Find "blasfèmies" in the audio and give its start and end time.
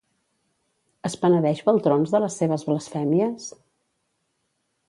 2.71-3.49